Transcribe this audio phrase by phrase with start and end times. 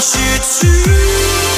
[0.00, 1.49] 失去。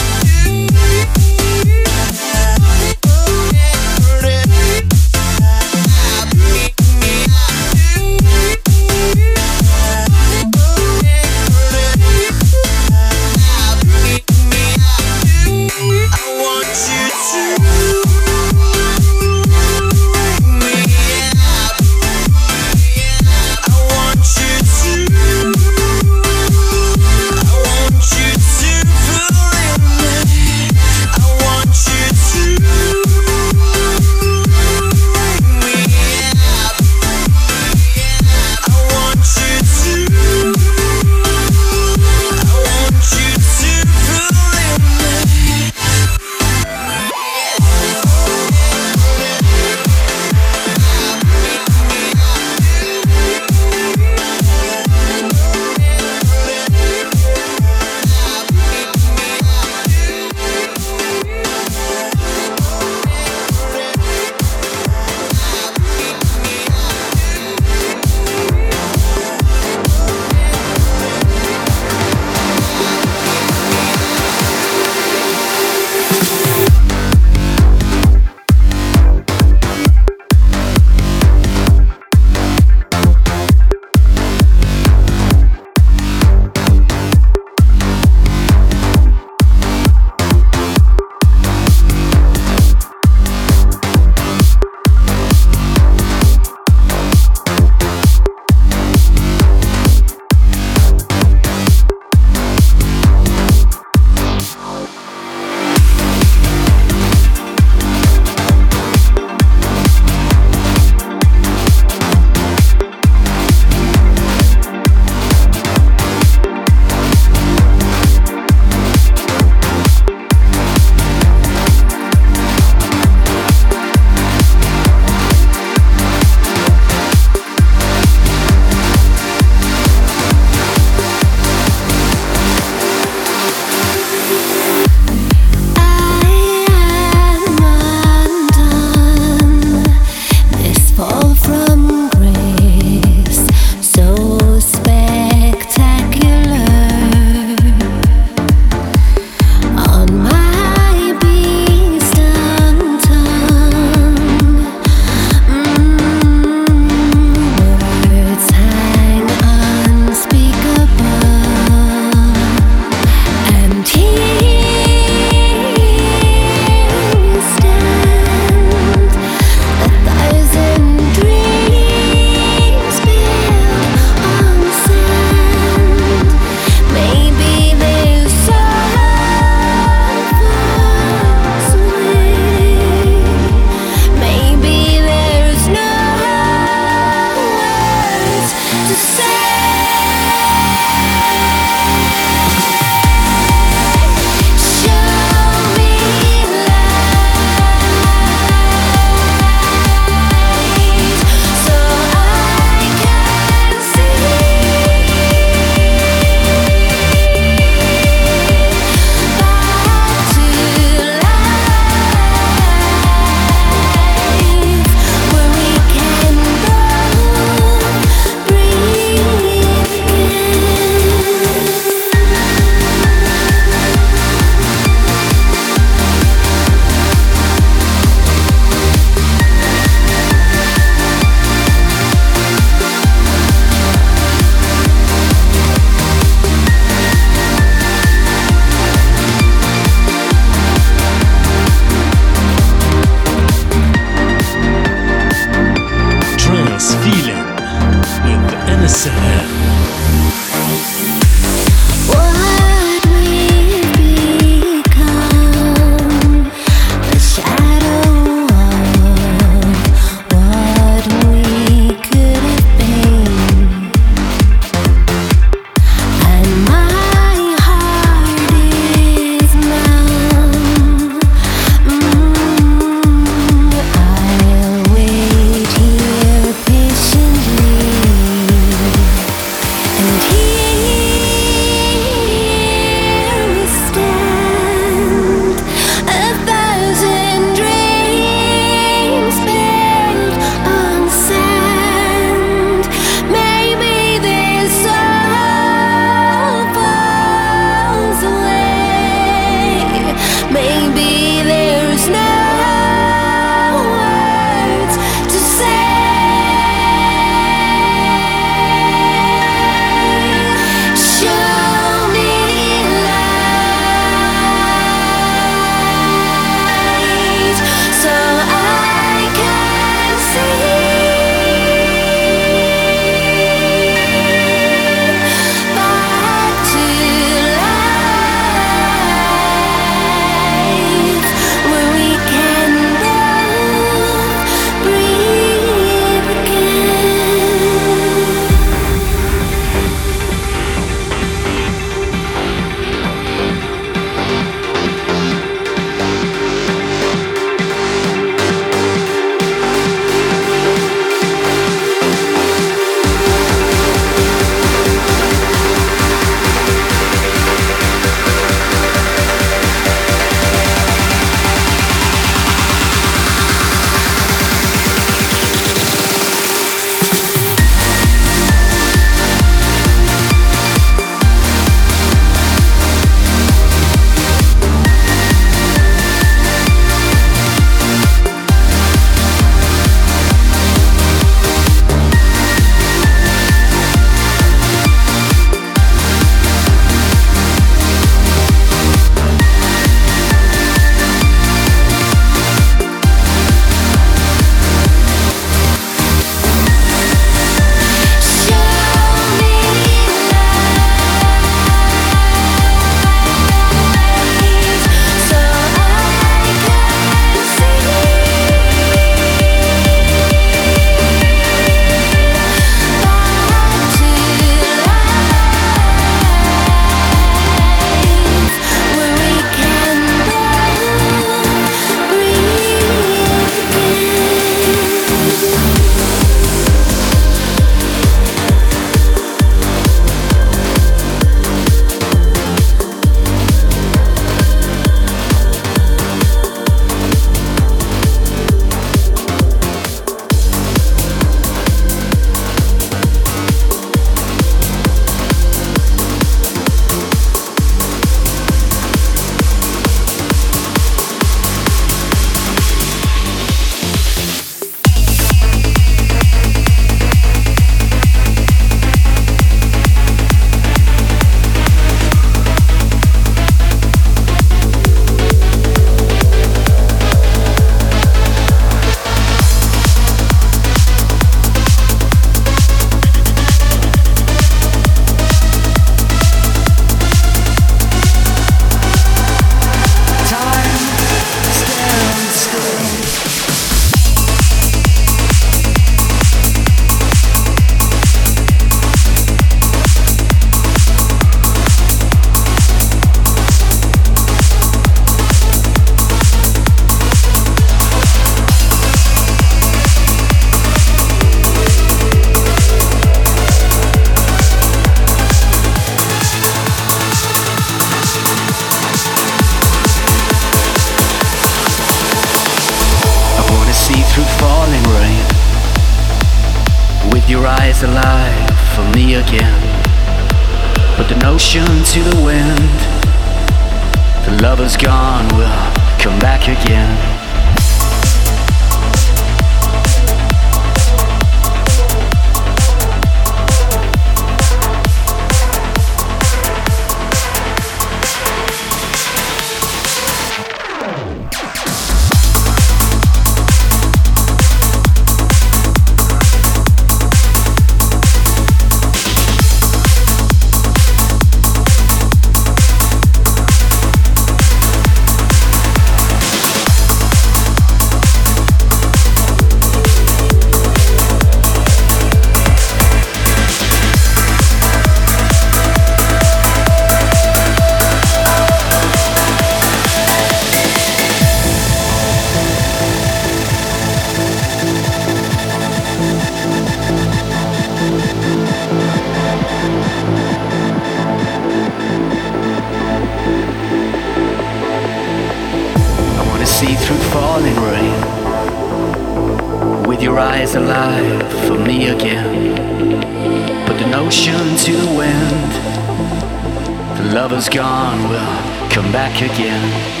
[597.03, 600.00] Love is gone, we'll come back again.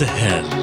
[0.00, 0.57] Anas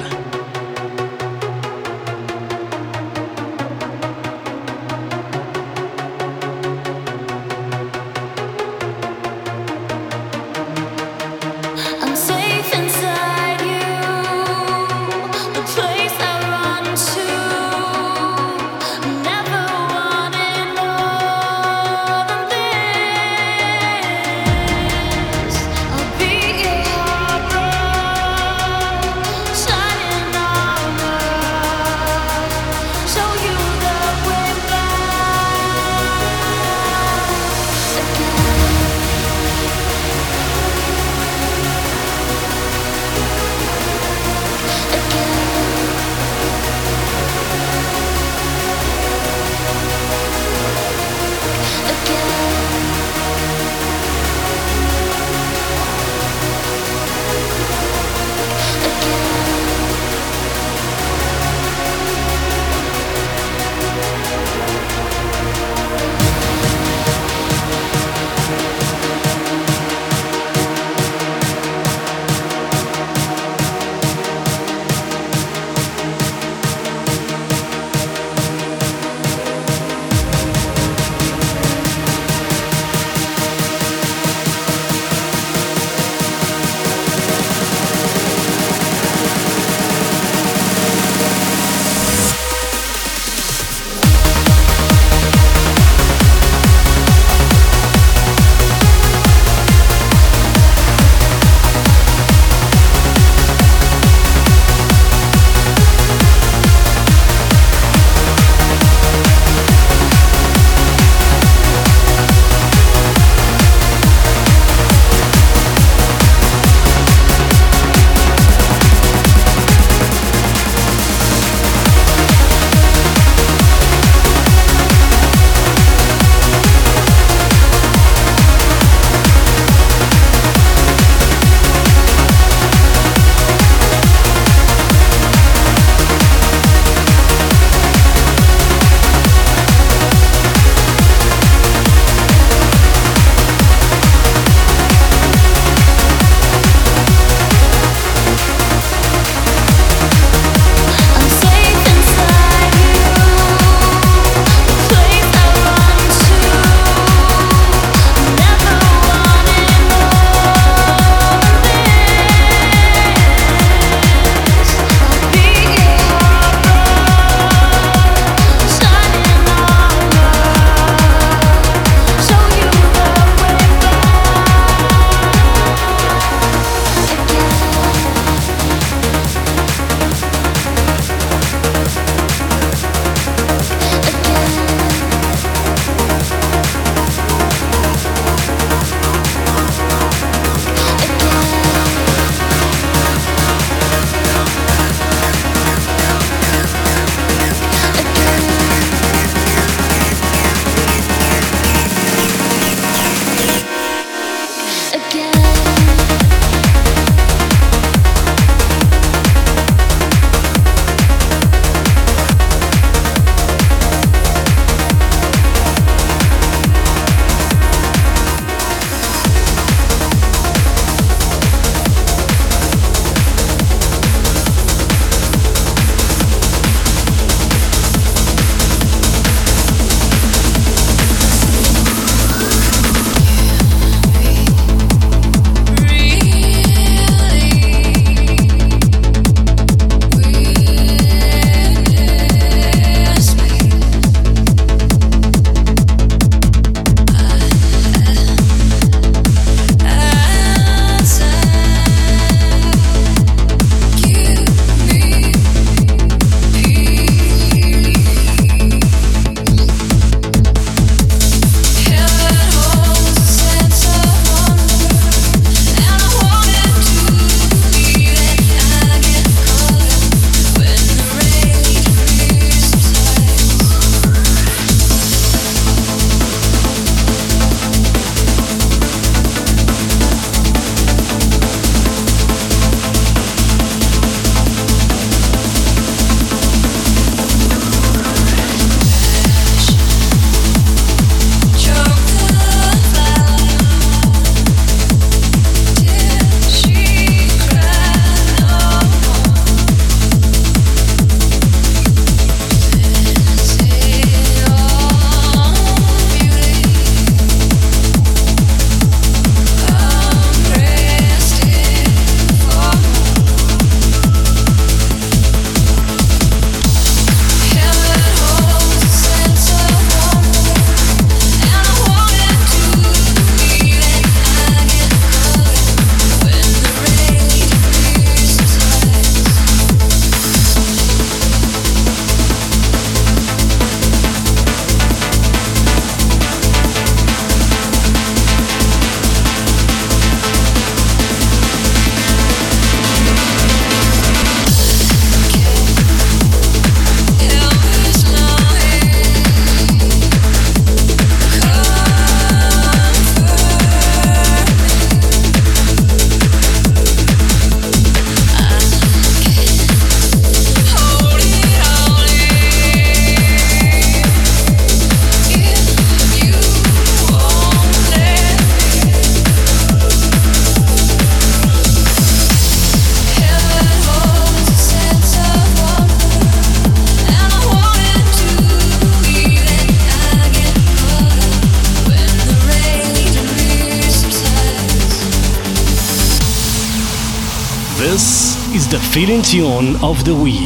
[389.30, 390.45] tune of the week.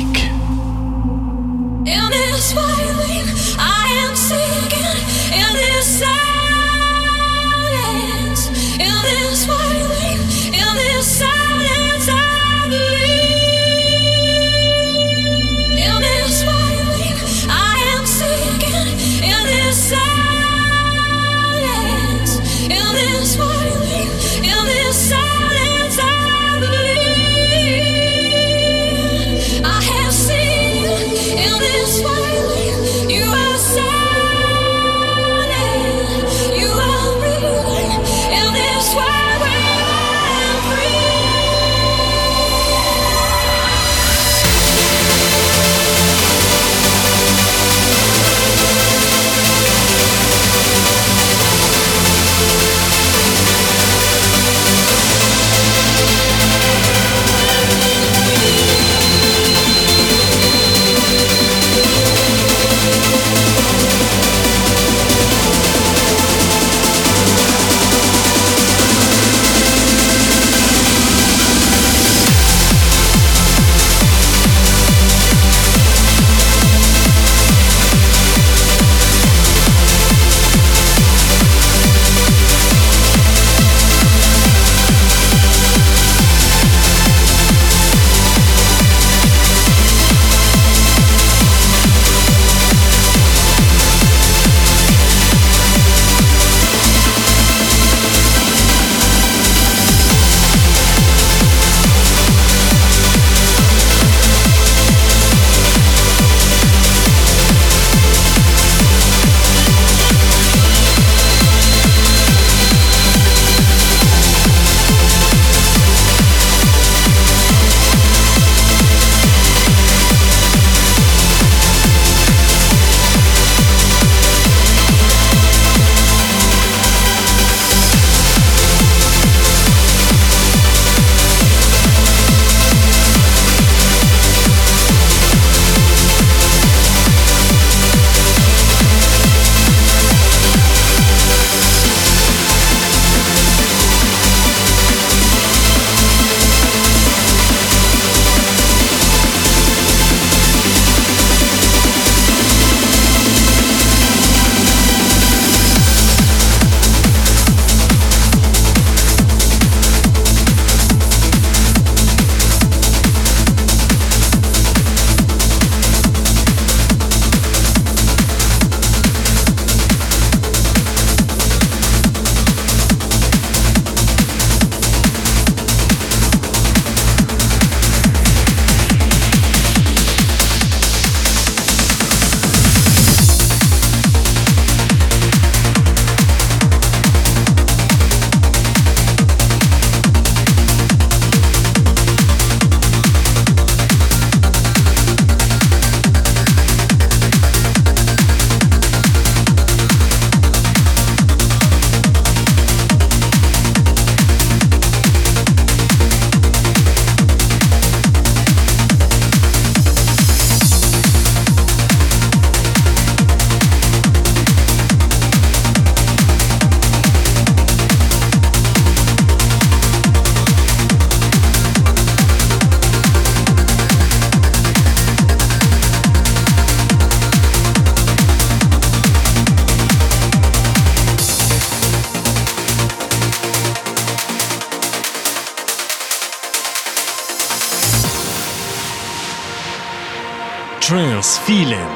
[241.39, 241.95] Feeling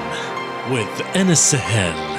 [0.70, 2.13] with Anas Sahel.